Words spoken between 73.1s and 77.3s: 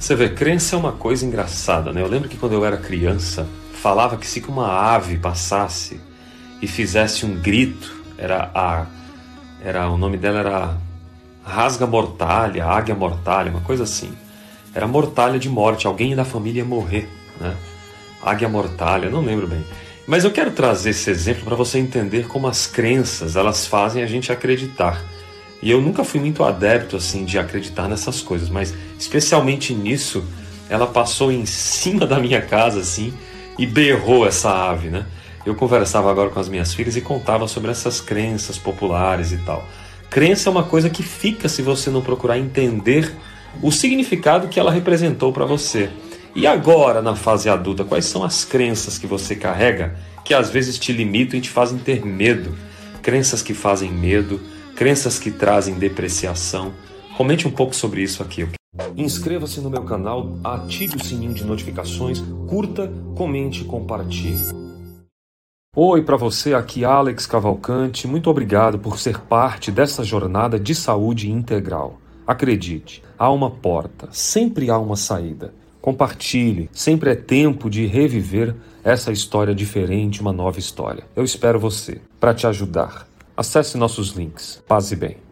há uma porta, sempre há uma saída. Compartilhe, sempre é